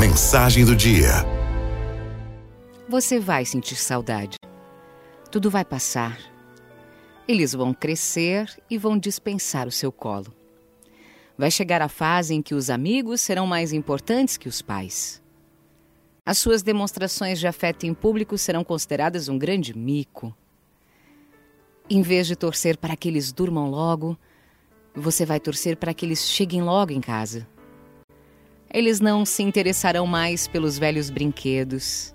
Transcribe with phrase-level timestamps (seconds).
[0.00, 1.10] Mensagem do dia.
[2.88, 4.38] Você vai sentir saudade.
[5.30, 6.18] Tudo vai passar.
[7.28, 10.34] Eles vão crescer e vão dispensar o seu colo.
[11.36, 15.22] Vai chegar a fase em que os amigos serão mais importantes que os pais.
[16.24, 20.34] As suas demonstrações de afeto em público serão consideradas um grande mico.
[21.90, 24.16] Em vez de torcer para que eles durmam logo,
[24.94, 27.46] você vai torcer para que eles cheguem logo em casa.
[28.72, 32.14] Eles não se interessarão mais pelos velhos brinquedos.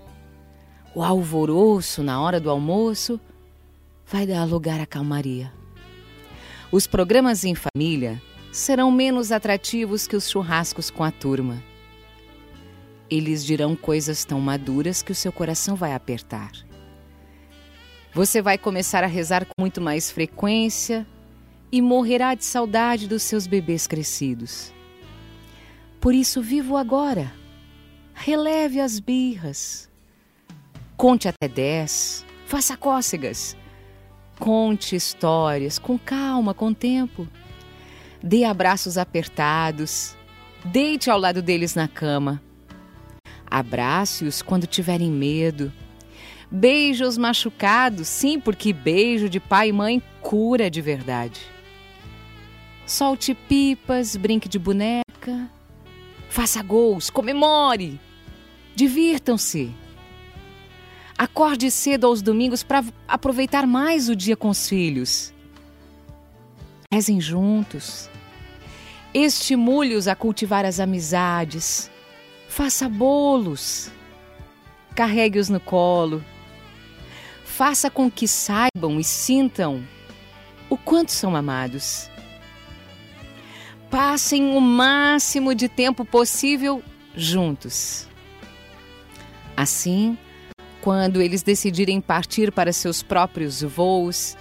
[0.94, 3.20] O alvoroço na hora do almoço
[4.05, 5.52] vai dar lugar à calmaria.
[6.72, 8.22] Os programas em família
[8.54, 11.62] serão menos atrativos que os churrascos com a turma.
[13.10, 16.52] Eles dirão coisas tão maduras que o seu coração vai apertar.
[18.13, 21.05] Você vai começar a rezar com muito mais frequência
[21.70, 24.75] e morrerá de saudade dos seus bebês crescidos.
[26.05, 27.34] Por isso, vivo agora.
[28.13, 29.90] Releve as birras.
[30.96, 32.24] Conte até dez.
[32.46, 33.57] Faça cócegas.
[34.38, 37.27] Conte histórias com calma, com tempo.
[38.21, 40.15] Dê abraços apertados.
[40.65, 42.40] Deite ao lado deles na cama.
[43.49, 45.74] Abrace-os quando tiverem medo.
[46.52, 51.41] Beije os machucados, sim, porque beijo de pai e mãe cura de verdade.
[52.85, 55.49] Solte pipas, brinque de boneca,
[56.29, 57.99] Faça gols, comemore,
[58.76, 59.73] divirtam-se.
[61.18, 65.34] Acorde cedo aos domingos para aproveitar mais o dia com os filhos.
[66.91, 68.09] Rezem juntos.
[69.13, 71.90] Estimule-os a cultivar as amizades.
[72.50, 73.90] Faça bolos.
[74.94, 76.23] Carregue-os no colo.
[77.46, 79.81] Faça com que saibam e sintam
[80.69, 82.09] o quanto são amados.
[83.96, 86.84] Passem o máximo de tempo possível
[87.16, 88.09] juntos.
[89.56, 90.18] Assim,
[90.81, 94.35] quando eles decidirem partir para seus próprios voos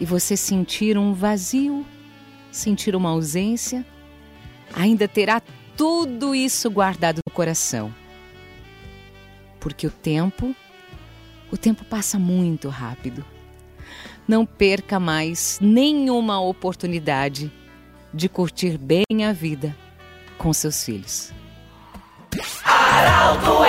[0.00, 1.84] e você sentir um vazio,
[2.50, 3.84] sentir uma ausência,
[4.72, 5.42] ainda terá
[5.76, 7.94] tudo isso guardado no coração.
[9.60, 10.56] Porque o tempo,
[11.52, 13.26] o tempo passa muito rápido.
[14.26, 17.52] Não perca mais nenhuma oportunidade
[18.12, 19.76] de curtir bem a vida
[20.38, 21.32] com seus filhos.
[22.64, 23.59] Araldo